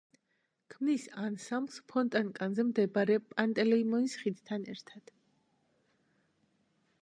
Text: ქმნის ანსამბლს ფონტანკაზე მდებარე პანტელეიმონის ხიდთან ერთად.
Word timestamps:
ქმნის 0.73 1.03
ანსამბლს 1.23 1.77
ფონტანკაზე 1.93 2.65
მდებარე 2.69 3.19
პანტელეიმონის 3.35 4.17
ხიდთან 4.23 4.67
ერთად. 4.75 5.13